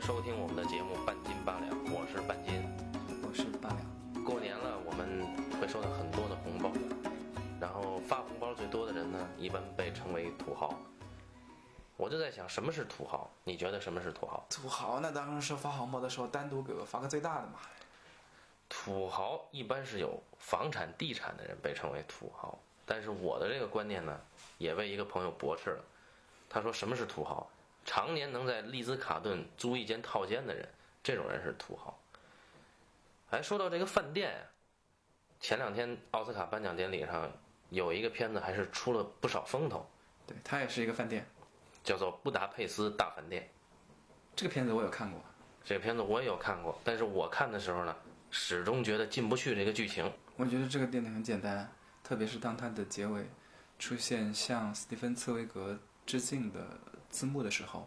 [0.00, 2.64] 收听我们的节目《半斤八两》，我是半斤。
[3.22, 4.24] 我是八两。
[4.24, 5.26] 过年了，我们
[5.60, 6.72] 会收到很多的红包，
[7.60, 10.74] 然后发红包最多的人呢，一般被称为土豪。
[11.98, 13.30] 我就在想，什么是土豪？
[13.44, 14.42] 你觉得什么是土豪？
[14.48, 17.58] 土豪那当然是发红包的时候单独给我发个最大的嘛。
[18.70, 24.18] 土豪一般是有房产、地产的人被称为土豪，但是我的这个观念呢，
[24.56, 25.84] 也被一个朋友驳斥了。
[26.48, 27.46] 他说，什么是土豪？
[27.84, 30.68] 常年能在利兹卡顿租一间套间的人，
[31.02, 31.98] 这种人是土豪。
[33.30, 34.40] 哎，说到这个饭店呀，
[35.40, 37.30] 前两天奥斯卡颁奖典礼上
[37.70, 39.88] 有一个片子还是出了不少风头，
[40.26, 41.26] 对，它也是一个饭店。
[41.82, 43.42] 叫做《布达佩斯大饭店》。
[44.36, 45.18] 这个片子我有看过，
[45.64, 47.96] 这个片子我也有看过，但是我看的时候呢，
[48.30, 50.12] 始终觉得进不去这个剧情。
[50.36, 51.72] 我觉得这个电影很简单，
[52.04, 53.24] 特别是当它的结尾
[53.78, 56.78] 出现向斯蒂芬·茨威格致敬的
[57.10, 57.86] 字幕的时候，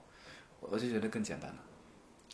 [0.59, 1.57] 我就觉得更简单了。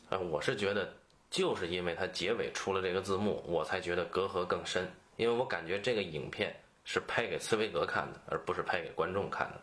[0.10, 0.92] 呃，我是觉得，
[1.30, 4.92] 就是因为它结尾出了这个字幕，我才觉得隔阂更深。
[5.18, 9.62] 因为我感觉这个影片是拍给茨威格看的，而不是拍给观众看的。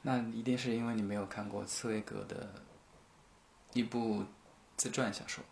[0.00, 2.48] 那一定是因为你没有看过茨威格的
[3.72, 4.24] 一部
[4.76, 5.44] 自传小说，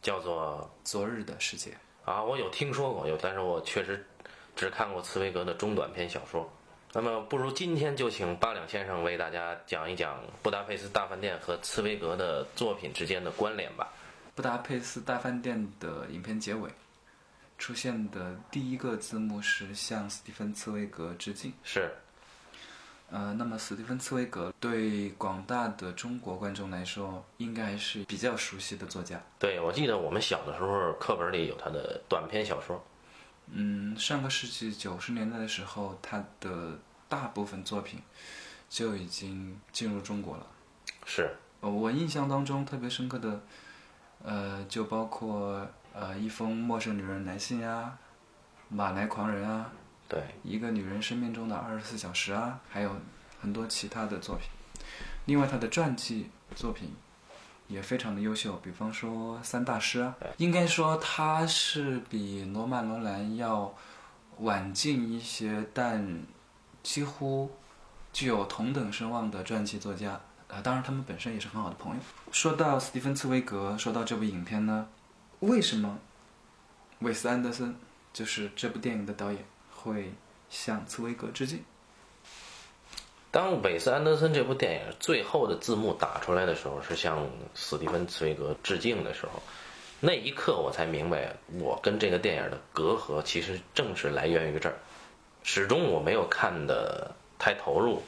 [0.00, 1.70] 叫做《昨日的世界》
[2.10, 4.06] 啊，我有听说过，有，但是我确实
[4.54, 6.50] 只看过茨威格的中短篇小说。
[6.92, 13.92] 那么，不如今天就请八两先生为大家讲一讲《布达佩斯大饭店》和茨威格的作品之间的关联吧。
[14.34, 16.68] 《布达佩斯大饭店》的影片结尾
[17.58, 21.52] 出现的第一个字幕是向斯蒂芬·茨威格致敬。
[21.62, 21.94] 是，
[23.08, 29.22] 呃，那么斯蒂芬·茨威格对广大的中国观众来说，应该是比较熟悉的作家。
[29.38, 32.84] 对，我记得我们小的时候课本里有他的短篇小说。
[33.52, 38.00] 嗯，上个世纪九十年代的时候，他的大部分作品
[38.68, 40.46] 就已经进入中国了。
[41.04, 43.40] 是，呃，我印象当中特别深刻的，
[44.22, 47.98] 呃，就包括呃一封陌生女人来信啊，
[48.68, 49.72] 马来狂人啊，
[50.08, 52.94] 对，一个女人生命中的二十四小时啊，还有
[53.40, 54.48] 很多其他的作品。
[55.26, 56.94] 另外，他的传记作品
[57.70, 63.72] 也非常的优秀，比方说《三大师》啊，应该说他是比罗曼·罗兰要
[64.40, 66.22] 晚近一些，但
[66.82, 67.48] 几乎
[68.12, 70.20] 具有同等声望的传记作家。
[70.48, 72.00] 啊，当然，他们本身也是很好的朋友。
[72.32, 74.88] 说到斯蒂芬·茨威格，说到这部影片呢，
[75.38, 75.96] 为什么
[76.98, 77.76] 韦斯·安德森
[78.12, 80.12] 就是这部电影的导演会
[80.48, 81.62] 向茨威格致敬？
[83.32, 89.40] 当韦斯安德森这部电影最后的字幕打出来的时候，是向史蒂芬茨威格致敬的时候，
[90.00, 94.74] 那一刻我才明白，我跟这个电影的隔阂其实正是来源于这儿。
[95.44, 98.02] 始终我没有看的太投入，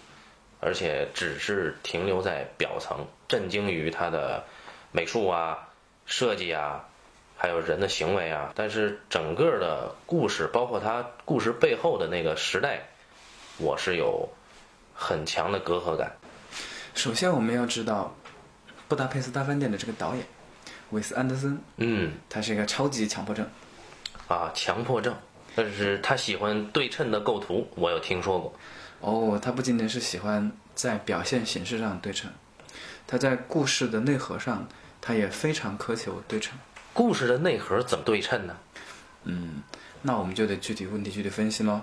[0.58, 4.42] 而且只是停留在表层，震惊于它的
[4.90, 5.68] 美术啊、
[6.04, 6.88] 设计啊，
[7.36, 8.52] 还有人的行为啊。
[8.56, 12.88] 但是整个的故事，包括它故事背后的那个时代，
[13.58, 14.28] 我是有。
[14.94, 16.12] 很强的隔阂感。
[16.94, 18.14] 首先，我们要知道
[18.88, 20.26] 《布达佩斯大饭店》的这个导演
[20.90, 23.46] 韦斯·安德森，嗯，他是一个超级强迫症
[24.28, 25.14] 啊，强迫症。
[25.54, 28.54] 但是他喜欢对称的构图，我有听说过。
[29.00, 32.30] 哦，他不仅仅是喜欢在表现形式上对称，
[33.06, 34.66] 他在故事的内核上，
[35.00, 36.58] 他也非常苛求对称。
[36.92, 38.56] 故事的内核怎么对称呢？
[39.24, 39.62] 嗯，
[40.02, 41.80] 那我们就得具体问题具体分析喽。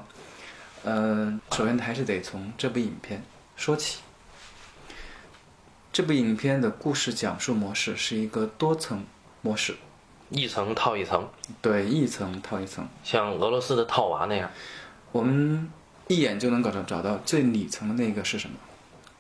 [0.84, 3.22] 呃，首先还是得从这部影片
[3.56, 4.00] 说起。
[5.92, 9.04] 这部影片的故事讲述模式是一个多层
[9.42, 9.76] 模式，
[10.30, 11.28] 一层套一层，
[11.62, 14.50] 对，一层套一层，像俄罗斯的套娃那样。
[15.12, 15.70] 我们
[16.08, 18.56] 一眼就能搞到找到最里层的那个是什么？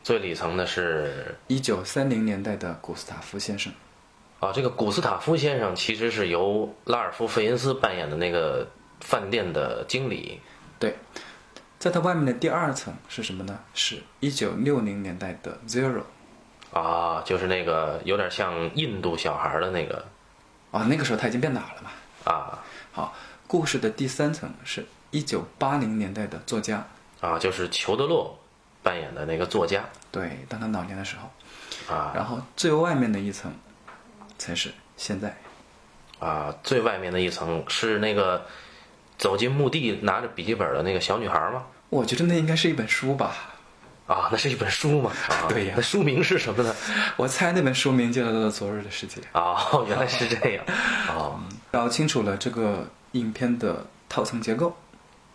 [0.03, 3.73] 最里层的是一九三零年代的古斯塔夫先生。
[4.39, 8.65] 啊，这个古斯塔夫先生其实是由拉尔夫·费因斯扮演的那个
[9.01, 10.39] 饭店的经理。
[10.77, 10.95] 对。
[11.79, 13.57] 在它外面的第二层是什么呢？
[13.73, 16.03] 是一九六零年代的 Zero，
[16.73, 20.05] 啊，就是那个有点像印度小孩的那个，
[20.71, 21.91] 啊，那个时候他已经变老了嘛。
[22.25, 22.59] 啊，
[22.91, 23.15] 好，
[23.47, 26.85] 故事的第三层是一九八零年代的作家，
[27.21, 28.37] 啊，就是裘德洛
[28.83, 29.85] 扮演的那个作家。
[30.11, 33.53] 对，当他老年的时候，啊，然后最外面的一层
[34.37, 35.37] 才是现在，
[36.19, 38.45] 啊，最外面的一层是那个。
[39.19, 41.65] 走进墓地拿着笔记本的那个小女孩吗？
[41.89, 43.35] 我觉得那应该是一本书吧。
[44.07, 45.11] 啊，那是一本书嘛？
[45.29, 45.73] 啊、 对呀。
[45.75, 46.75] 那书名是什么呢？
[47.15, 49.21] 我猜那本书名就叫做《昨日的世界》。
[49.33, 50.65] 哦，原来是这样。
[51.15, 51.39] 哦，
[51.71, 54.75] 搞清楚了这个影片的套层结构。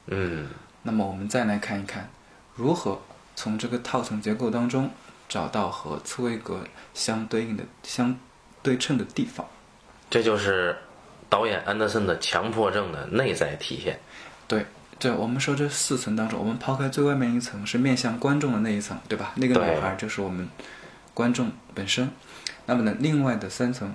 [0.06, 0.48] 嗯。
[0.82, 2.10] 那么我们再来看一看，
[2.56, 3.00] 如何
[3.36, 4.90] 从这个套层结构当中
[5.28, 6.64] 找到和茨威格
[6.94, 8.18] 相对应的、相
[8.62, 9.46] 对称的地方。
[10.10, 10.76] 这就是
[11.34, 13.98] 导演安德森的强迫症的内在体现。
[14.46, 14.64] 对，
[15.00, 19.32] 这我们说这四层当中，我们抛开最外面一层是面向观众的那一层，对吧？
[19.34, 20.48] 那个女孩就是我们
[21.12, 22.08] 观众本身。
[22.66, 23.92] 那么呢，另外的三层，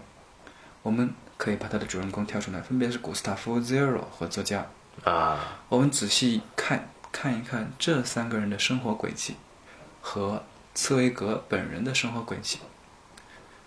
[0.82, 4.68] 我们可以把它的主人公挑出来，分别是古斯塔夫 Zero 和作家。
[5.06, 5.40] 啊，
[5.70, 9.38] 我们仔细看看一看这三个人的生活轨迹
[10.02, 10.44] 和
[10.76, 12.60] 茨威格本人的生活轨迹，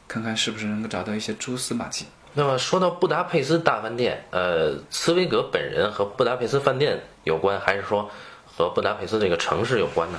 [0.07, 2.09] 看看是不是能够找到一些蛛丝马迹。
[2.35, 8.11] 那么说到布达佩斯大饭店，呃，茨威格本人和布达佩斯饭店有关，还是说
[8.47, 10.19] 和布达佩斯这个城市有关呢？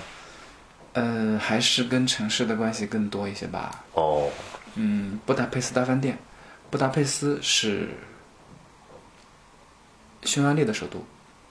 [0.94, 3.83] 呃，还是跟城市的关系更多一些吧。
[3.94, 4.30] 哦，
[4.75, 6.19] 嗯，布达佩斯大饭店，
[6.69, 7.89] 布达佩斯是
[10.21, 11.04] 匈牙利的首都。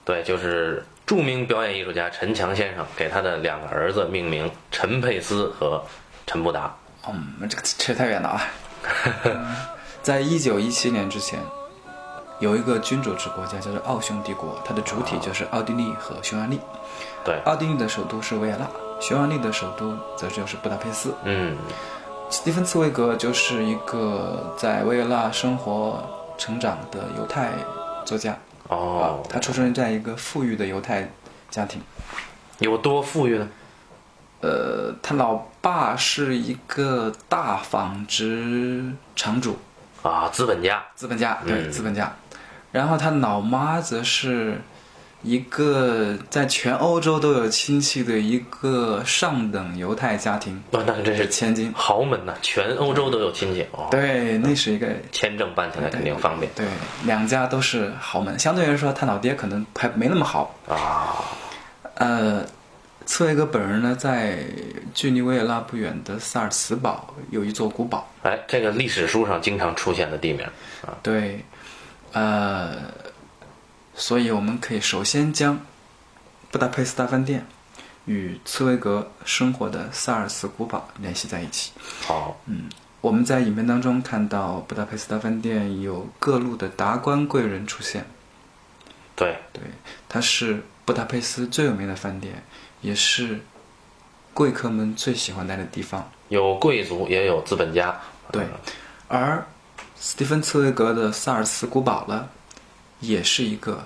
[0.05, 5.83] 对，就是著名表演艺术家陈强先生给他的两个儿子命名陈佩斯和
[6.25, 6.73] 陈布达。
[7.09, 8.41] 嗯，这个扯太远了啊。
[10.03, 11.39] 在一九一七年之前，
[12.39, 16.59] 有一个君主制国家叫做奥匈帝国，它的主体就是奥地利和匈牙利。
[17.23, 18.67] 对，奥地利的首都是维也纳，
[18.99, 21.13] 匈牙利的首都则就是布达佩斯。
[21.23, 21.55] 嗯，
[22.29, 26.03] 斯蒂芬·茨威格就是一个在维也纳生活
[26.37, 27.53] 成长的犹太
[28.03, 28.37] 作家。
[28.67, 31.09] 哦啊，，他出生在一个富裕的犹太
[31.49, 31.81] 家庭。
[32.59, 33.47] 有多富裕呢？
[34.41, 38.83] 呃，他老爸是一个大纺织
[39.15, 39.57] 厂主，
[40.03, 40.83] 啊，资本家。
[40.95, 42.13] 资本家，对，嗯资本家。
[42.71, 44.59] 然后他老妈则是
[45.21, 51.71] 一个在全欧洲都有亲戚的一个上等犹太家庭哇，那真是千金。
[51.73, 56.65] 豪门呐，全欧洲都有亲戚哦。，对，那是一个签证办起来肯定方便对，
[57.05, 58.37] 两家都是豪门。
[58.37, 60.55] 相对来说，他老爹可能还没那么好。
[60.67, 61.23] 啊。
[61.95, 62.43] 呃，
[63.05, 64.43] 茨威格本人呢，在
[64.93, 68.09] 距离维也纳不远的萨尔茨堡有一座古堡。
[68.23, 70.45] 哎，这个历史书上经常出现的地名
[70.85, 70.97] 啊。
[71.03, 71.43] 对，
[72.13, 72.75] 呃，
[73.95, 75.59] 所以我们可以首先将
[76.51, 77.45] 布达佩斯大饭店
[78.05, 81.71] 与茨威格生活的萨尔茨古堡联系在一起。
[82.01, 82.69] 好，嗯
[83.01, 88.05] 我们在影片当中看到布达佩斯大饭店有各路的达官贵人出现，
[89.13, 89.61] 对，对，
[90.07, 92.41] 它是布达佩斯最有名的饭店，
[92.83, 93.39] 也是
[94.35, 96.07] 贵客们最喜欢待的地方。
[96.29, 97.99] 有贵族也有资本家。
[98.31, 98.43] 对，
[99.07, 99.43] 而
[99.95, 102.27] 斯蒂芬·茨威格的萨尔茨古堡呢，
[102.99, 103.83] 也是一个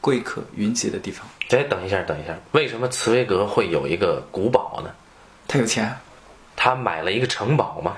[0.00, 1.26] 贵客云集的地方。
[1.50, 4.90] 哎，等一下，等一下，为什么茨威格会有一个古堡呢？
[5.46, 5.94] 他有钱，
[6.56, 7.96] 他买了一个城堡吗？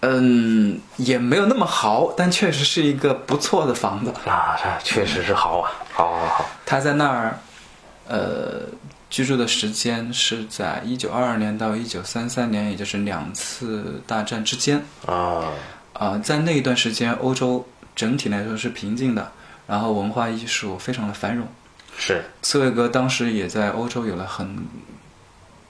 [0.00, 4.12] 嗯，也没有那么豪，但确实是一个不错的房子。
[4.28, 6.46] 啊，这确实是豪啊，好好好。
[6.64, 7.38] 他在那儿，
[8.08, 8.62] 呃，
[9.10, 14.80] 居住的时间是在一九二二年到一九三三年，也就是两次大战之间。
[15.04, 15.52] 啊，
[15.92, 17.66] 啊、在那一段时间，欧洲
[17.96, 19.32] 整体来说是平静的，
[19.66, 21.44] 然后文化艺术非常的繁荣。
[21.98, 24.56] 是，茨威格当时也在欧洲有了很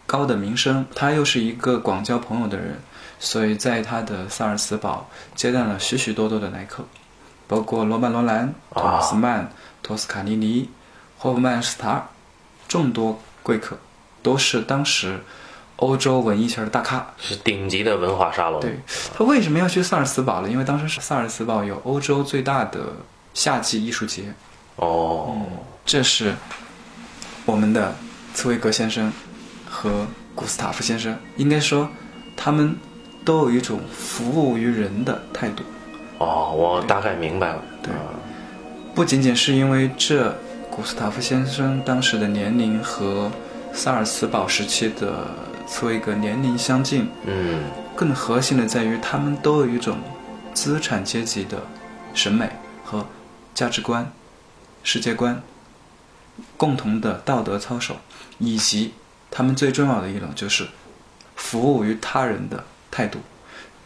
[0.07, 2.79] 高的名声，他又是一个广交朋友的人，
[3.19, 6.85] 所以在他的萨尔茨堡接待了许许多多的来客，
[7.49, 9.51] 包括罗曼·罗兰、托马斯曼、
[9.83, 10.69] 托斯卡尼尼、
[11.17, 12.03] 霍夫曼斯塔尔，
[12.69, 13.77] 众多贵客，
[14.23, 15.19] 都是当时
[15.77, 17.07] 欧洲文艺圈的大咖。
[17.19, 18.61] 是顶级的文化沙龙。
[18.61, 18.79] 对
[19.17, 20.49] 他为什么要去萨尔茨堡呢？
[20.49, 22.81] 因为当时是萨尔茨堡有欧洲最大的
[23.35, 24.25] 夏季艺术节，
[24.77, 25.37] 哦，
[25.85, 26.35] 这是
[27.47, 27.95] 我们的
[28.35, 29.13] 茨威格先生
[29.69, 31.89] 和古斯塔夫先生，应该说
[32.37, 32.77] 他们
[33.25, 35.63] 都有一种服务于人的态度。
[36.19, 37.63] 哦，我大概明白了。
[37.83, 38.01] 对啊
[38.95, 40.37] 不仅仅是因为这
[40.71, 43.31] 古斯塔夫先生当时的年龄和
[43.73, 45.27] 萨尔茨堡时期的
[45.67, 49.99] 茨威格年龄相近，嗯，更核心的在于他们都有一种
[50.55, 51.61] 资产阶级的
[52.15, 52.49] 审美
[52.85, 53.05] 和
[53.55, 54.11] 价值观、
[54.83, 55.43] 世界观，
[56.57, 57.97] 共同的道德操守，
[58.39, 58.95] 以及
[59.31, 60.67] 他们最重要的一种就是
[61.37, 63.19] 服务于他人的态度。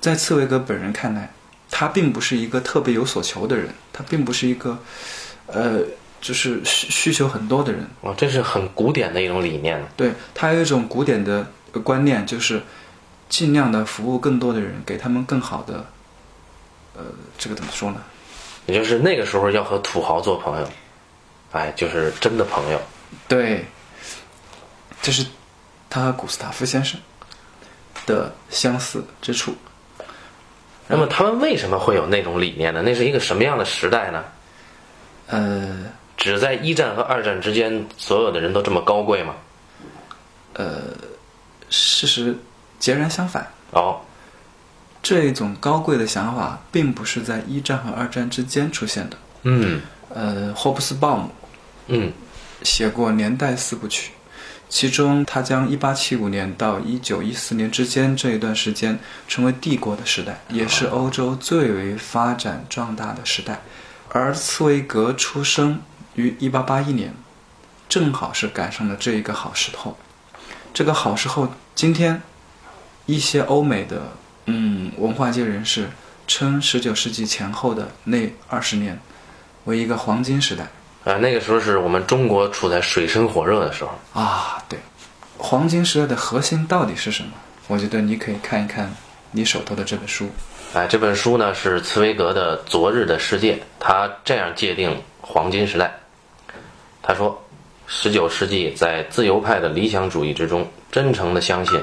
[0.00, 1.32] 在茨威格本人看来，
[1.70, 4.78] 他并不是一个特别有所求的人，他并不是一个，
[5.46, 5.80] 呃，
[6.24, 7.86] 就是需需求很多的人。
[8.00, 9.78] 哇，这是很古典的一种理念。
[9.94, 12.62] 对他有一种古典的呃观念，就是
[13.28, 15.84] 尽量的服务更多的人，给他们更好的，
[16.96, 17.02] 呃，
[17.36, 18.00] 这个怎么说呢？
[18.64, 20.66] 也就是那个时候要和土豪做朋友，
[21.52, 22.80] 哎，就是真的朋友。
[23.28, 23.62] 对，
[25.02, 25.26] 这是
[25.90, 26.98] 他和古斯塔夫先生
[28.06, 29.54] 的相似之处。
[30.88, 32.80] 那么他们为什么会有那种理念呢？
[32.82, 34.24] 那是一个什么样的时代呢？
[35.26, 35.84] 呃
[36.16, 39.34] 只在一战和二战之间，所有的人都这么高贵吗？
[40.54, 40.82] 呃，
[41.68, 42.36] 事实
[42.78, 43.46] 截然相反。
[43.72, 44.00] 哦，
[45.02, 49.16] 这种高贵的想法并不是在一战和二战之间出现的。
[49.42, 49.80] 嗯
[50.10, 51.30] 呃，霍布斯鲍姆
[51.88, 52.12] 嗯
[52.62, 54.10] 写过《年代四部曲》，
[54.68, 63.60] 其中他将1875年到1914年之间这一段时间称为帝国的时代，也是欧洲最为发展壮大的时代。
[64.10, 65.82] 而茨威格出生
[66.14, 67.14] 于一八八一年，
[67.88, 69.96] 正好是赶上了这一个好时候。
[70.72, 72.20] 这个好时候，今天
[73.06, 74.02] 一些欧美的
[74.46, 75.88] 嗯文化界人士
[76.26, 78.98] 称十九世纪前后的那二十年
[79.64, 80.64] 为一个黄金时代。
[81.04, 83.90] 啊，那个时候是我们中国处在水深火热的时候。
[84.20, 84.78] 啊，对，
[85.36, 87.30] 黄金时代的核心到底是什么？
[87.66, 88.90] 我觉得你可以看一看
[89.30, 90.30] 你手头的这本书。
[90.72, 96.00] 哎，这本书呢是茨威格的《昨日的世界》，他这样界定黄金时代。
[97.06, 97.38] 他说，
[97.86, 101.78] 十九世纪在自由派的理想主义之中，真诚地相信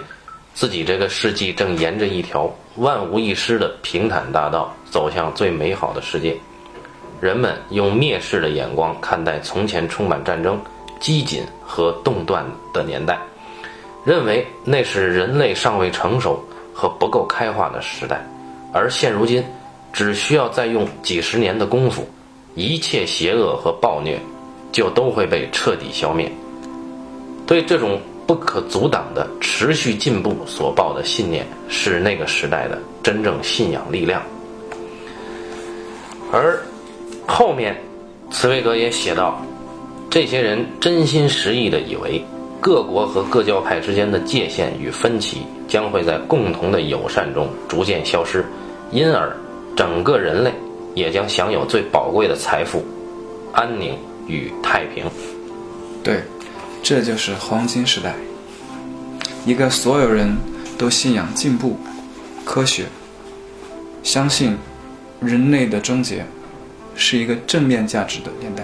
[0.56, 6.36] 自己这个世纪正沿着一条万无一失的平坦大道走向最美好的世界。
[7.22, 10.60] 人们用蔑视的眼光看待从前充满战争、
[11.00, 13.22] 激进和动乱的年代，
[14.04, 18.26] 认为那是人类尚未成熟和不够开化的时代。
[18.74, 19.44] 而现如今，
[19.94, 22.10] 只需要再用几十年的功夫，
[22.56, 24.20] 一切邪恶和暴虐
[24.72, 26.32] 就都会被彻底消灭。
[27.46, 34.22] 对这种不可阻挡的持续进步所抱的信念，是那个时代的真正信仰力量。
[36.32, 36.58] 而
[37.28, 37.76] 后面，
[38.30, 39.42] 茨威格也写道，
[40.10, 42.24] 这些人真心实意地以为，
[42.62, 48.46] 各国和各教派之间的界限与分歧将会在共同的友善中逐渐消失，
[48.92, 49.36] 因而
[49.76, 50.54] 整个人类
[50.96, 52.82] 也将享有最宝贵的财富——
[53.52, 53.98] 安宁
[54.32, 55.06] 与太平。
[56.04, 56.24] 对，
[56.82, 58.16] 这就是黄金时代，
[59.46, 60.36] 一个所有人
[60.78, 61.78] 都信仰进步、
[62.46, 62.86] 科学，
[64.02, 64.58] 相信
[65.20, 66.26] 人类的终结
[66.96, 68.64] 是一个正面价值的年代。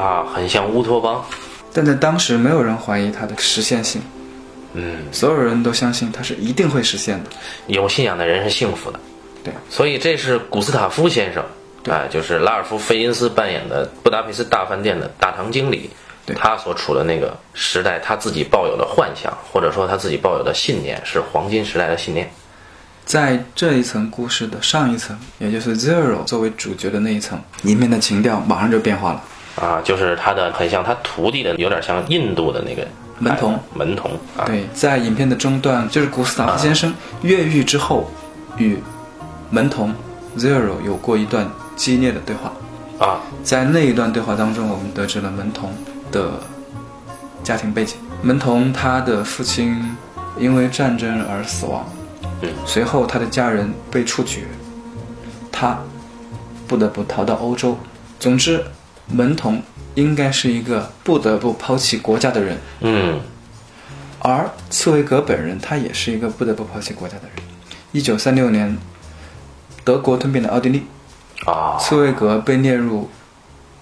[0.00, 1.24] 啊，很像乌托邦。
[1.72, 4.00] 但在当时，没有人怀疑它的实现性，
[4.74, 7.30] 嗯，所有人都相信它是一定会实现的。
[7.66, 9.00] 有信仰的人是幸福的。
[9.42, 11.44] 对，所以这是古斯塔夫先生，
[11.88, 15.90] 啊，就是拉尔夫·费因斯扮演的布达佩斯大饭店的大堂经理，
[16.24, 22.30] 对他所处的那个时代，他自己抱有的幻想，或者说他自己抱有的信念，是黄金时代的信念。
[23.04, 29.22] 在这一层故事的上一层，也就是 Zero 作为主角的那一层，里面的情调马上就变化了。
[29.56, 32.88] 啊，就是他的很像他徒弟的，有点像印度的那个
[33.18, 38.10] 门童哎门童啊，对，在影片的中段，就是古斯塔夫先生越狱之后，
[38.56, 38.78] 与
[39.50, 39.94] 门童
[40.38, 42.52] Zero 有过一段激烈的对话。
[42.98, 45.72] 啊，在那一段对话当中，我们得知了门童
[46.12, 46.40] 的
[47.42, 47.96] 家庭背景。
[48.22, 49.96] 门童他的父亲
[50.38, 51.84] 因为战争而死亡，
[52.40, 54.44] 嗯，随后他的家人被处决，
[55.50, 55.78] 他
[56.66, 57.76] 不得不逃到欧洲。
[58.20, 58.64] 总之，
[59.08, 59.60] 门童
[59.96, 63.20] 应该是一个不得不抛弃国家的人，嗯
[64.20, 67.44] 而茨威格本人他也是一个不得不抛弃国家的人。
[67.92, 68.78] 一九三六年，
[69.84, 70.86] 德国吞并了奥地利，
[71.46, 73.08] 啊，茨威格被列入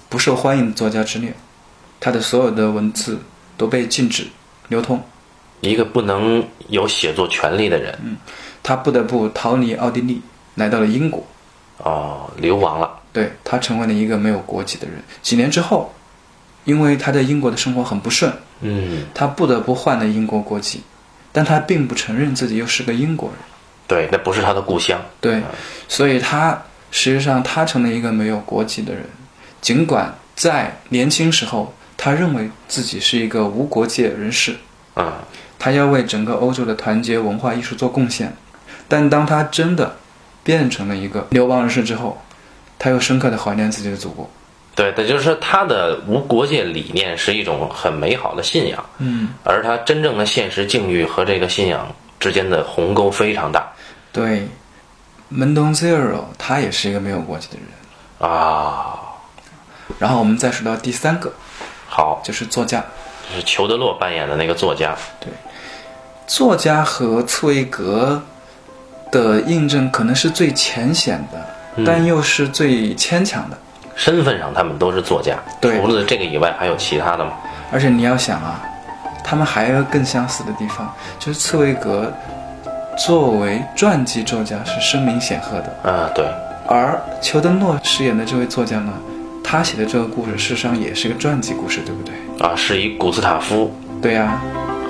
[0.09, 1.33] 不受欢迎的作家之列，
[2.01, 3.19] 他的所有的文字
[3.57, 4.27] 都被禁止
[4.69, 5.01] 流通，
[5.61, 8.17] 一个不能有写作权利的人，嗯
[8.63, 10.23] 他不得不逃离奥地利，
[10.55, 11.25] 来到了英国。
[11.79, 15.03] 哦，流亡了，对他成为了一个没有国籍的人。
[15.21, 15.93] 几年之后，
[16.65, 20.81] 因为他在英国的生活很不顺，嗯，他不得不换了英国国籍，
[21.33, 23.39] 但他并不承认自己又是个英国人。
[23.89, 25.43] 对，那不是他的故乡，对，
[25.89, 26.57] 所以他
[26.93, 29.03] 实际上他成了一个没有国籍的人。
[29.61, 34.55] 尽管在年轻时候，他认为自己是一个无国界人士，
[34.95, 35.15] 啊，
[35.59, 38.33] 他要为整个欧洲的团结文化艺术做贡献。
[38.87, 39.97] 但当他真的
[40.45, 42.21] 变成了一个流亡人士之后，
[42.79, 44.29] 他又深刻的怀念自己的祖国。
[44.75, 53.71] 对，也就是说他的无国界理念是一种很美好的信仰，嗯，而他真正的现实境遇和这个信仰之间的鸿沟非常大
[54.13, 54.49] 对，
[55.33, 58.31] 门东 Zero 他也是一个没有国籍的人。
[58.31, 58.99] 啊。
[59.99, 61.33] 然后我们再说到第三个，
[61.87, 62.83] 好，就是作家。
[63.31, 65.29] 就是裘德洛扮演的那个作家，对
[66.27, 68.23] 作家和茨威格
[69.11, 73.57] 的印证可能是最浅显的，但又是最牵强的。
[73.95, 77.33] 身份上他们都是作家，对除了这个以外，还有其他的吗？
[77.71, 78.61] 而且你要想啊，
[79.23, 82.13] 他们还有更相似的地方，就是茨威格
[82.97, 86.25] 作为传记作家是声名显赫的，啊，对，
[86.69, 88.93] 而裘德诺饰演的这位作家呢，
[89.43, 92.15] 他写的这个故事事实上也是个传记故事，对不对？
[92.47, 93.75] 啊，是以古斯塔夫。
[94.01, 94.41] 对呀、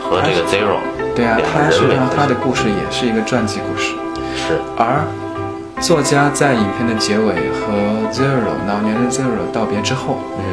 [0.03, 0.79] 和这个 Zero
[1.15, 3.95] 对呀、两个他实际人为核心上他的故事也是一个传记故事。
[4.35, 5.05] 是，而
[5.81, 7.73] 作家在影片的结尾和
[8.11, 10.45] Zero 老年人 Zero 道别之后，嗯。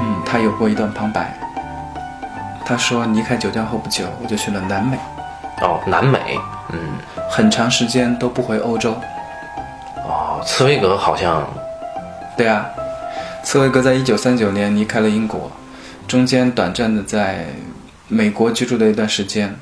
[0.00, 1.34] 嗯，他有过一段旁白。
[2.64, 4.96] 他说离开九江后不久，我就去了南美，
[5.62, 6.18] 哦，南美，
[6.72, 6.78] 嗯，
[7.30, 8.94] 很长时间都不回欧洲。
[10.04, 11.48] 哦，茨威格好像，
[12.36, 12.66] 对啊，
[13.44, 15.50] 茨威格在一九三九年离开了英国，
[16.08, 17.46] 中间短暂的在
[18.08, 19.56] 美国居住了一段时间，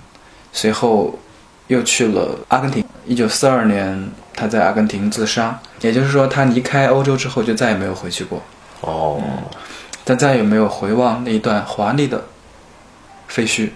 [0.52, 1.18] 随后
[1.66, 2.84] 又去了阿根廷。
[3.06, 8.40] 一九四二年，他在阿根廷自杀，也就是说，他离开欧洲之后就再也没有回去过，
[8.80, 9.20] 哦，
[10.04, 12.22] 但再也没有回望那一段华丽的
[13.28, 13.70] 废墟。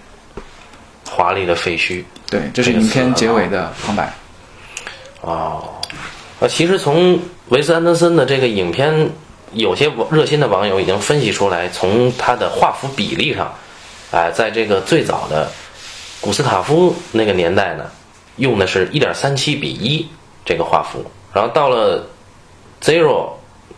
[1.14, 2.02] 华丽的废墟。
[2.28, 4.12] 对，这是影片结尾的旁白。
[5.20, 5.62] 哦，
[6.40, 7.18] 呃，其实从
[7.50, 9.08] 维斯安德森的这个影片，
[9.52, 13.54] 有些热心的网友已经分析出来，从他的画幅比例上，
[14.10, 15.48] 哎、在这个最早的
[16.20, 17.84] 古斯塔夫那个年代呢，
[18.36, 20.06] 用的是一点三七比一
[20.44, 22.04] 这个画幅，然后到了
[22.82, 23.28] Zero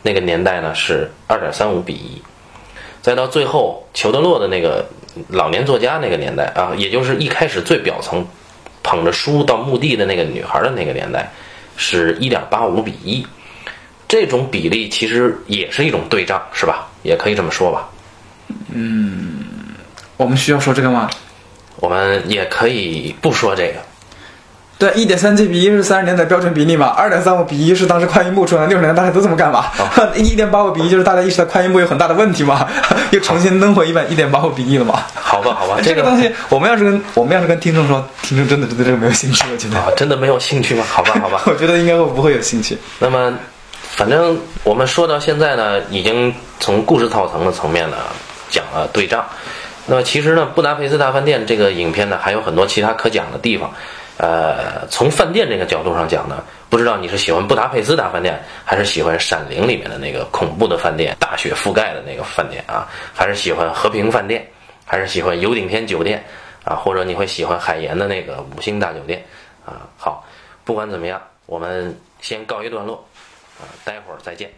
[0.03, 2.23] 那个年代呢是二点三五比一，
[3.03, 4.85] 再到最后裘德洛的那个
[5.29, 8.27] 老年作家那个年代啊，也就是一开始最表层
[8.83, 11.31] 捧着书到墓地的那个女孩的那个年代，
[11.77, 13.27] 是一点八五比一。
[14.09, 16.89] 这种比例其实也是一种对仗，是吧？
[17.03, 17.89] 也可以这么说吧。
[18.73, 19.45] 嗯
[20.17, 21.11] 我们需要说这个吗？
[21.77, 23.75] 我们也可以不说这个。
[24.79, 29.65] 对，一点三七比一是三十年代标准比例嘛，二点三五比一是当时快音部出来，六十年代大家都这么干嘛？
[30.15, 32.69] 一点八五比一就是大家意识到快音部有很大的问题嘛，
[33.11, 35.03] 又重新弄回一版一点八五比一了嘛。
[35.15, 40.85] 好吧，好吧， 这个东西，我们要是跟我们要是跟听众说，听众真的对这个没有兴趣，我觉得，啊，真的没有兴趣吗？
[40.87, 41.41] 好吧，好吧。
[41.49, 42.77] 我觉得应该会不会有兴趣。
[42.99, 43.33] 那么，
[43.81, 47.97] 反正我们说到现在呢，已经从故事套层的层面呢
[48.51, 49.25] 讲了对仗。
[49.87, 53.73] 那么其实呢，《布达佩斯大饭店》这个影片呢，还有很多其他可讲的地方。
[54.19, 64.47] 呃，从饭店这个角度上讲呢，不知道你是喜欢布达佩斯大饭店，还是喜欢《闪灵》里面的那个恐怖的饭店，大雪覆盖的那个饭店啊，还是喜欢和平饭店，
[64.85, 66.25] 还是喜欢游顶天酒店
[66.65, 69.25] 啊，或者你会喜欢海盐的那个五星大酒店
[69.65, 69.87] 啊？
[69.97, 70.25] 好，
[70.65, 73.05] 不管怎么样，我们先告一段落。
[73.59, 74.51] 啊，待会儿再见。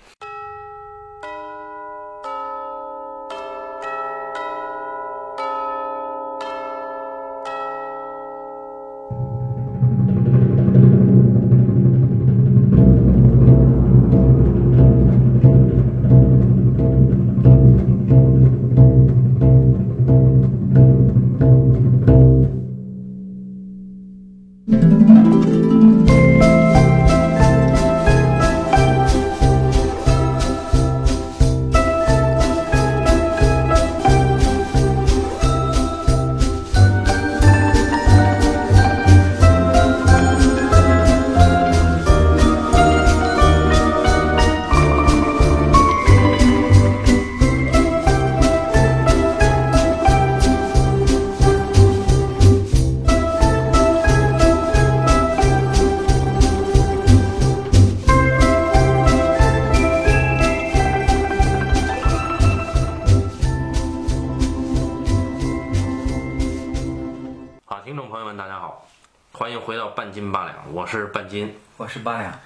[69.49, 71.51] 欢迎回到半斤八两，我是半斤。
[71.79, 72.39] 我是八两，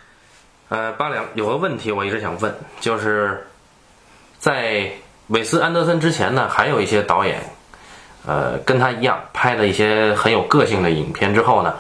[0.68, 3.44] 呃，八两有个问题我一直想问，就是
[4.38, 4.88] 在
[5.26, 7.42] 韦斯安德森之前呢，还有一些导演，
[8.24, 11.74] 呃，跟他一样拍了一些很有个性的影片之后呢，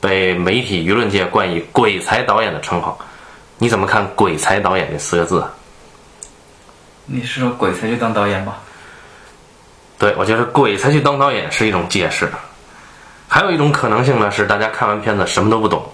[0.00, 2.98] 被媒体舆论界冠以“鬼才导演”的称号。
[3.58, 5.54] 你怎么看“鬼才导演”这四个字啊？
[7.06, 8.56] 你是说鬼才去当导演吗？
[10.00, 12.28] 对，我觉得“鬼才去当导演”是一种解释。
[13.28, 15.84] 还有一种可能性呢，是大家看完片子什么都不懂，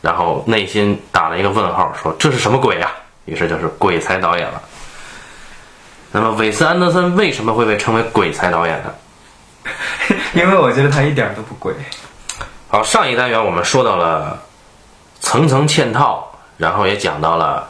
[0.00, 2.90] 然后内心打了一个问号，说这是什么鬼呀、
[3.24, 4.60] 于是就是鬼才导演了。
[6.10, 8.94] 那么韦斯安德森为什么会被称为鬼才导演呢？
[10.34, 11.74] 因为我觉得他一点都不鬼。
[12.68, 14.40] 好，上一单元我们说到了
[15.20, 17.68] 层层嵌套，然后也讲到了，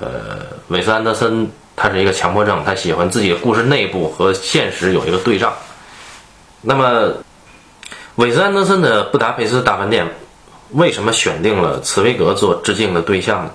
[0.00, 5.52] 呃，韦斯安德森他是一个强迫症，他喜欢自己的故事内部和现实有一个对仗。
[6.62, 7.12] 那么，
[8.16, 10.06] 韦斯安德森的《布达佩斯大饭店》
[10.70, 13.50] 为什么选定了茨威格做致敬的对象呢？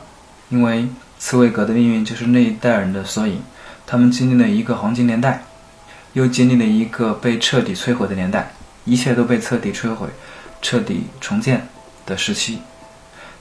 [0.50, 3.41] 因为茨威格的命运就是那一代人的缩影，
[3.88, 5.43] 他们经历了一个黄金年代，
[6.13, 8.54] 又经历了一个被彻底摧毁的年代，
[8.86, 10.08] 一切都被彻底摧毁、
[10.62, 11.67] 彻底重建
[12.06, 12.60] 的时期。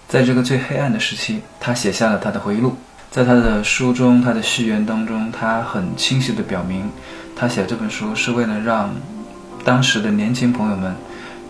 [0.08, 2.74] 在这个最黑暗的时期，他写下了他的回忆录。
[3.10, 6.90] 在他的书中，他的序言当中，他很清晰地表明，
[7.36, 8.94] 他写这本书是为了让
[9.62, 10.96] 当时的年轻朋友们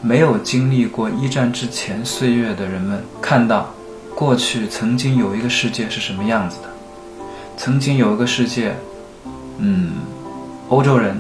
[0.03, 3.75] 没有经历过一战之前岁月的人们看到，
[4.15, 6.69] 过去曾经有一个世界是什么样子的，
[7.57, 8.75] 曾经有一个世界，
[9.59, 9.93] 嗯，
[10.69, 11.17] 欧洲人，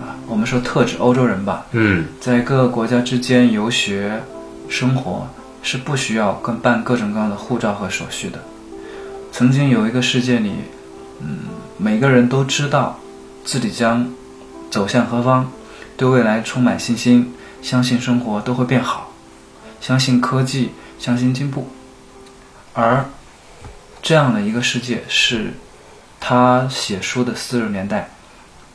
[0.00, 4.22] 啊，我们说特指欧洲人吧，嗯，在各个国家之间游学、
[4.68, 5.28] 生活
[5.62, 8.38] 是不需要跟办各种各样的护照和手续的。
[9.30, 10.52] 曾经有一个世界里，
[11.20, 11.38] 嗯，
[11.76, 12.98] 每个人都知道
[13.44, 14.10] 自己将
[14.70, 15.50] 走向何方，
[15.96, 17.32] 对未来充满信心，
[17.62, 19.12] 相信生活都会变好，
[19.80, 21.68] 相信科技，相信进步。
[22.72, 23.04] 而
[24.02, 25.52] 这样的一个世界是
[26.18, 28.08] 他写书的四十年代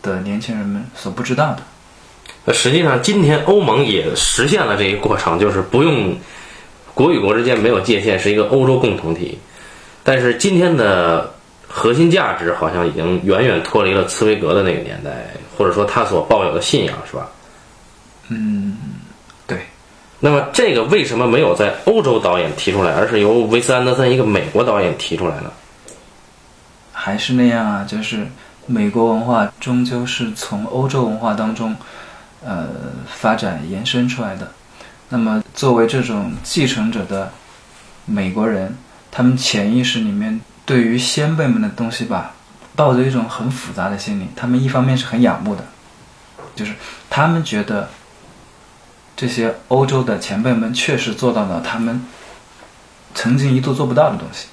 [0.02, 1.64] 的年轻人们所不知道的。
[2.44, 6.16] 那实际上，今天欧盟也实现了这一过程，就是不用
[6.94, 9.40] 国与国之间没有界限，是一个欧洲共同体。
[10.04, 11.34] 但是今天的
[11.68, 15.26] 核心价值好像已经远远脱离了茨威格的那个年代，
[15.58, 17.28] 或者说他所抱有的信仰，是吧？
[18.30, 18.78] 嗯，
[19.48, 19.60] 对。
[20.20, 25.52] 那么这个为什么没有在欧洲导演提出来，而是由维斯安德森一个美国导演提出来呢？
[26.92, 28.26] 还是那样啊，就是
[28.66, 31.76] 美国文化终究是从欧洲文化当中，
[32.44, 32.68] 呃，
[33.08, 34.50] 发展延伸出来的。
[35.10, 37.32] 那么作为这种继承者的
[38.06, 38.76] 美国人，
[39.12, 42.34] 他们潜意识里面对于先辈们的东西吧，
[42.76, 44.26] 抱着一种很复杂的心理。
[44.36, 45.64] 他们一方面是很仰慕的，
[46.56, 46.74] 就是
[47.10, 47.88] 他们觉得
[49.16, 52.02] 这些欧洲的前辈们确实做到了他们
[53.14, 54.48] 曾经一度做不到的东西。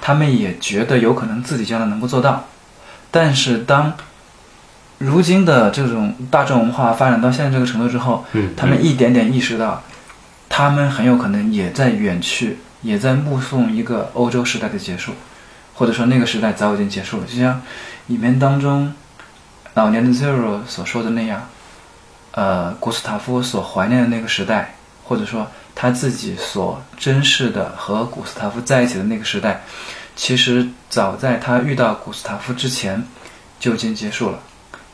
[0.00, 2.44] 他们也觉得有可能自己将来能够做到，
[3.10, 3.94] 但是当
[4.98, 9.82] 如今的这种大众文化发展到现在这个程度之后，嗯他们一点点意识到，
[10.48, 15.12] 他们很有可能也在远去，也在目送一个欧洲时代的结束，
[15.74, 17.26] 或者说那个时代早已经结束了。
[17.26, 17.60] 就像
[18.06, 18.94] 影片当中
[19.74, 21.48] 老年的 Zero 所说的那样，
[22.38, 29.60] 呃，古斯塔夫所怀念的那个时代，或者说他自己所珍视的和古斯塔夫在一起的那个时代，
[30.14, 33.04] 其实早在他遇到古斯塔夫之前
[33.58, 34.38] 就已经结束了。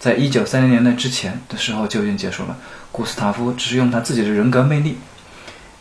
[0.00, 2.57] 在一九三零年代之前的时候就已经结束了。
[2.90, 4.96] 古斯塔夫只是用他自己的人格魅力，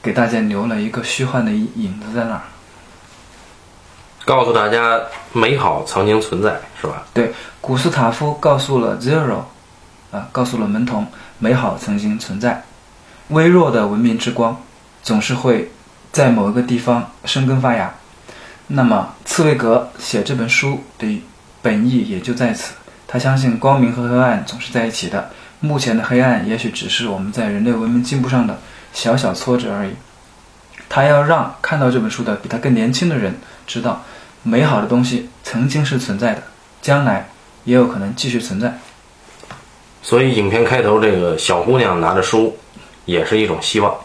[0.01, 2.41] 给大家留了一个虚幻的影子在那儿。
[4.25, 4.99] 告诉大家
[5.31, 7.05] 美好曾经存在，是吧？
[7.13, 9.43] 对，古斯塔夫告诉了 Zero，
[10.11, 11.07] 啊，告诉了门童，
[11.43, 12.63] 美好曾经存在。
[13.27, 14.63] 微弱的文明之光，
[15.03, 15.69] 总是会
[16.13, 17.93] 在某一个地方生根发芽。
[18.67, 21.21] 那么，茨威格写这本书的
[21.61, 22.75] 本意也就在此。
[23.05, 25.31] 他相信光明和黑暗总是在一起的。
[25.59, 28.57] 目前的黑暗也许只是我们在人类文明进步上的
[28.93, 29.91] 小小挫折而已。
[30.87, 33.35] 他要让看到这本书的比他更年轻的人
[33.67, 34.01] 知道，
[34.43, 36.43] 美好的东西曾经是存在的，
[36.81, 37.27] 将来
[37.65, 38.79] 也有可能继续存在。
[40.03, 42.55] 所以影片开头这个小姑娘拿着书，
[43.05, 43.95] 也是一种希望。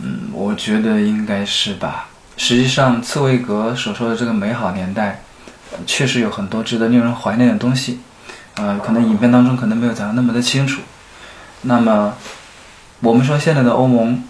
[0.00, 2.08] 嗯，我觉得应该是吧。
[2.36, 5.22] 实际上，茨威格所说的这个美好年代，
[5.70, 8.00] 呃确实有很多值得令人怀念的东西。
[8.56, 10.80] 呃，可能影片当中可能没有讲的那么的清楚。
[11.62, 12.14] 那么，
[13.00, 14.24] 我们说现在的欧盟，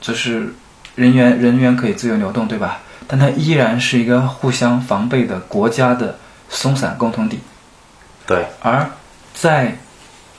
[0.00, 0.54] 就是
[0.94, 2.80] 人员人员可以自由流动，对吧？
[3.06, 7.40] 但它依然是一个互相防备的国家的松散共同体。
[8.26, 8.88] 对，而
[9.34, 9.76] 在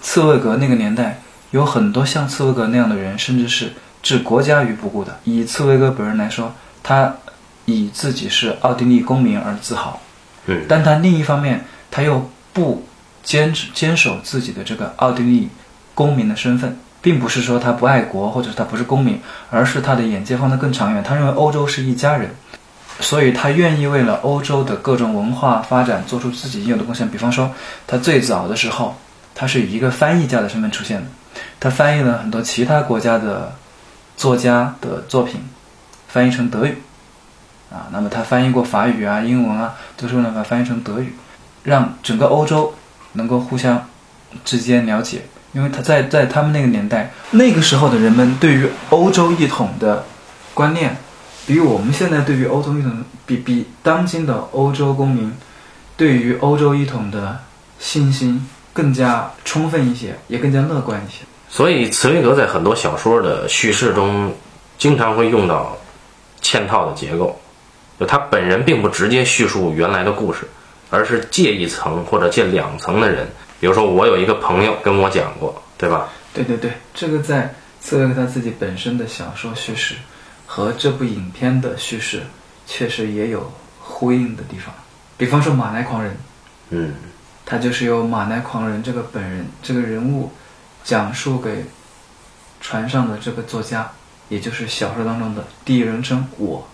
[0.01, 5.19] 茨威格那个年代，有很多像茨威格那样的人，甚至是置国家于不顾的。
[5.25, 7.15] 以茨威格本人来说，他
[7.65, 9.99] 以自己是奥地利公民而自豪，
[10.45, 12.85] 对，但他另一方面，他又不
[13.23, 15.49] 坚持坚守自己的这个奥地利
[15.93, 21.03] 公民的身份，并不是说他不爱国，或者是他不是公民，而是他的眼界放得更长远。
[21.03, 22.35] 他认为欧洲是一家人，
[22.99, 27.07] 所以他愿意为了欧洲的各种文化发展做出自己应有的贡献。
[27.09, 27.51] 比方说，
[27.85, 28.95] 他最早的时候，
[29.33, 31.07] 他是以一个翻译家的身份出现的，
[31.59, 33.53] 他翻译了很多其他国家的
[34.15, 35.41] 作家的作品，
[36.07, 36.77] 翻译成德语。
[37.71, 41.13] 啊，那么他翻译过法语啊、英文啊，都是为了把它翻译成德语，
[41.63, 42.73] 让整个欧洲
[43.13, 43.85] 能够互相
[44.45, 45.23] 之间了解。
[45.51, 50.05] 因为他在在他们那个年代，那个时候的人们对于欧洲一统的
[50.53, 50.95] 观念，
[51.45, 52.91] 比我们现在对于欧洲一统，
[53.25, 55.31] 比比当今的欧洲公民
[55.95, 57.39] 对于欧洲一统的
[57.79, 61.23] 信心更加充分一些，也更加乐观一些。
[61.49, 64.33] 所以茨威格在很多小说的叙事中，
[64.77, 65.77] 经常会用到
[66.41, 67.39] 嵌套的结构，
[67.99, 70.47] 就他本人并不直接叙述原来的故事，
[70.89, 73.27] 而是借一层或者借两层的人。
[73.59, 76.09] 比如说，我有一个朋友跟我讲过，对吧？
[76.33, 79.95] 对对对，这个在茨威格他自己本身的小说叙事
[80.45, 82.23] 和这部影片的叙事
[82.65, 84.73] 确实也有呼应的地方。
[85.17, 86.17] 比方说马奈狂人，
[86.69, 86.93] 嗯，
[87.45, 90.31] 他就是由马奈狂人这个本人这个人物
[90.83, 91.65] 讲述给
[92.59, 93.91] 船上的这个作家，
[94.29, 96.67] 也就是小说当中的第一人称我。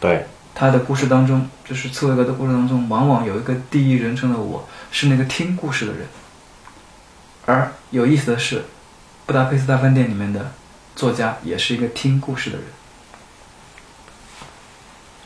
[0.00, 6.06] 对，他的故事当中，就是茨威格的故事当中，往往有一个第一人称的我，是那个听故事的人。
[7.46, 8.58] 而有意思的是，
[9.24, 10.50] 《布达佩斯大饭店》里面的
[10.96, 12.66] 作家也是一个听故事的人。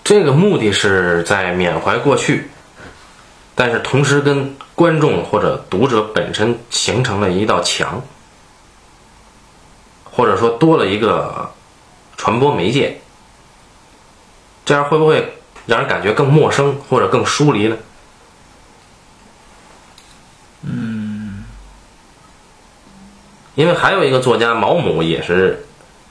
[0.03, 2.51] 这个目的是在缅怀过去，
[3.55, 8.03] 但是同时跟观众或者读者本身形成了一道墙，
[10.03, 11.49] 或者说多了一个
[12.17, 13.01] 传播媒介。
[14.65, 15.35] 这样会不会
[15.67, 17.77] 让人感觉更陌生或者更疏离呢？
[23.61, 25.63] 因为还有一个作家毛姆也是，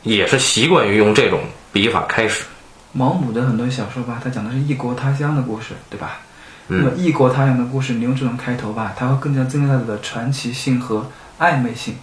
[0.04, 1.42] 也是习惯于用这种
[1.74, 2.46] 笔法开始。
[2.92, 6.20] 毛姆的很多小说吧，他讲的是异国他乡的故事，对吧？
[6.68, 11.10] 那么异国他乡的故事，你用这种开头吧，它会更加增加它的传奇性和
[11.40, 11.96] 暧昧性。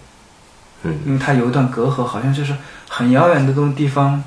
[0.83, 2.53] 嗯，因为它有一段隔阂，好像就是
[2.89, 4.21] 很遥远的东地方。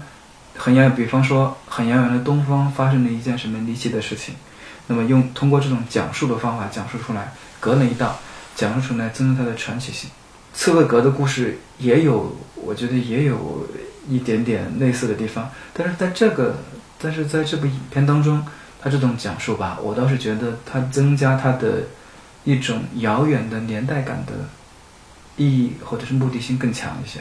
[0.56, 4.34] 很遥远，比方说很遥远的东方发生了一件什么离奇的事情，
[4.86, 8.18] 那么用通过这种讲述的方法讲述出来，隔了一道，
[8.54, 10.10] 讲述出来，增加它的传奇性。
[10.54, 13.66] 茨威格的故事也有，我觉得也有
[14.08, 16.56] 一点点类似的地方，但是在这个，
[17.00, 18.44] 但是在这部影片当中，
[18.80, 21.84] 他这种讲述吧，我倒是觉得它增加它的
[22.44, 24.32] 一种遥远的年代感的
[25.36, 27.20] 意义或者是目的性更强一些。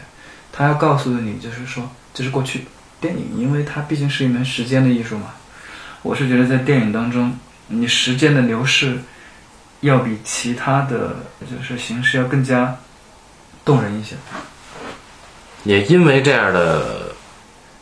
[0.51, 2.65] 他要告诉的你，就是说这是过去。
[3.01, 5.27] 电影，因为它毕竟是一门时间的艺术嘛，
[6.01, 7.33] 我是觉得在电影当中，
[7.69, 8.97] 你时间的流逝
[9.79, 11.15] 要比其他的
[11.49, 12.75] 就是形式要更加
[13.69, 14.15] 动人一些。
[15.63, 17.13] 也因为这样的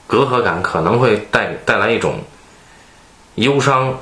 [0.05, 2.19] 隔阂感，可能会带带来一种
[3.35, 3.97] 忧伤、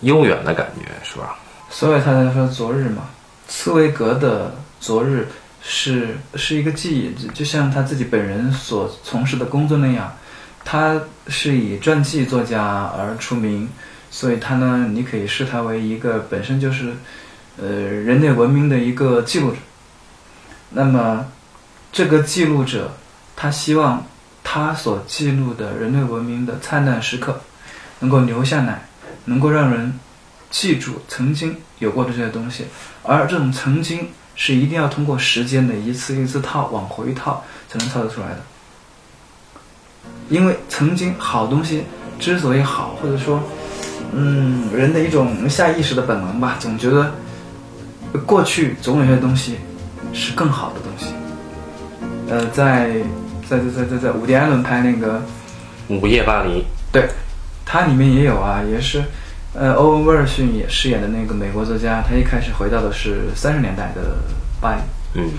[0.00, 1.36] 悠远的感觉，是吧？
[1.70, 3.02] 所以他才说昨日嘛，
[3.46, 5.28] 茨威格的昨日
[5.62, 10.12] 是是一个记忆，就像他自己本人所从事的工作那样。
[10.64, 13.68] 他是以传记作家而出名，
[14.10, 16.92] 所以他呢，你可以视他为一个本身就是，
[17.56, 19.56] 呃，人类文明的一个记录者。
[20.70, 21.26] 那么，
[21.90, 22.92] 这个记录者，
[23.34, 24.06] 他希望
[24.44, 27.40] 他所记录的人类文明的灿烂时刻，
[28.00, 28.86] 能够留下来，
[29.24, 29.98] 能够让人
[30.50, 32.66] 记住曾经有过的这些东西。
[33.02, 38.40] 而这种曾经是一定要通过时间的一次一次套往回套才能套得出来的。
[40.28, 41.84] 因为曾经好东西
[42.18, 43.42] 之所以好，或者说，
[44.12, 47.14] 嗯，人的一种下意识的本能吧，总觉得
[48.26, 49.56] 过去总有些东西
[50.12, 51.14] 是更好的东西。
[52.28, 52.90] 呃，在
[53.48, 55.20] 在在在在在伍迪·艾伦拍那个
[56.00, 56.60] 《午夜巴黎》，
[56.92, 57.08] 对，
[57.64, 59.02] 它里面也有啊，也是，
[59.54, 64.16] 呃，欧文·威尔逊也饰演的那个美国作家，他一开始回到的是三十年代的
[64.60, 64.80] 巴黎。
[65.14, 65.30] 嗯。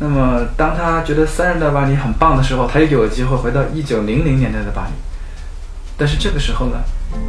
[0.00, 4.92] 那么，当他觉得三十代巴黎很棒的时候，他又有机会回到一九零零年代的巴黎。
[5.96, 6.78] 但是这个时候呢，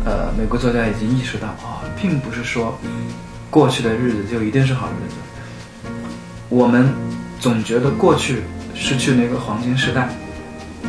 [0.05, 2.77] 呃，美国作家已经意识到啊，并不是说
[3.49, 5.15] 过去的日子就一定是好日子。
[6.49, 6.89] 我们
[7.39, 8.43] 总觉得过去
[8.75, 10.09] 失去那个黄金时代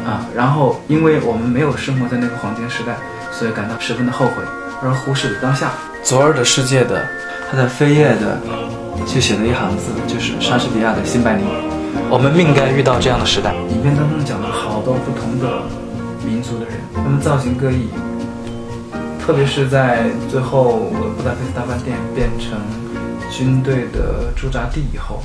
[0.07, 2.97] 啊，然后因为我们没有生活在那个黄金时代，
[3.31, 4.43] 所以感到十分的后悔，
[4.83, 5.73] 而忽视了当下。
[6.03, 7.07] 昨儿的世界的，
[7.51, 8.41] 他在扉页的
[9.07, 11.45] 就写了一行字，就是莎士比亚的《新白尼》。
[12.09, 13.55] 我们命该遇到这样的时代。
[13.69, 15.63] 影片当中讲了好多不同的
[16.25, 17.89] 民族的人，他们造型各异。
[19.21, 22.59] 特别是在最后布达佩斯大饭店变成
[23.31, 25.23] 军队的驻扎地以后，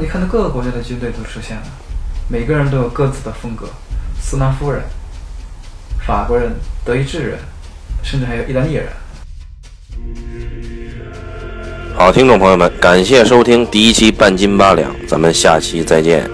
[0.00, 1.62] 你看到各个国家的军队都出现了，
[2.28, 3.68] 每个人都有各自的风格。
[4.20, 4.82] 斯拉夫人、
[6.06, 6.52] 法国人、
[6.84, 7.38] 德意志人，
[8.02, 8.86] 甚至还有意大利人。
[11.96, 16.28] 好，听众朋友们，感谢收听第一期半斤八两，咱们下期再见。